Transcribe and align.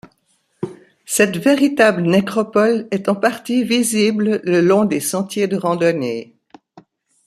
Cette 1.05 1.37
véritable 1.37 2.01
nécropole 2.01 2.87
est 2.89 3.07
en 3.07 3.13
partie 3.13 3.63
visible 3.63 4.41
le 4.43 4.59
long 4.59 4.83
des 4.85 4.99
sentiers 4.99 5.47
de 5.47 5.55
randonnée. 5.57 6.33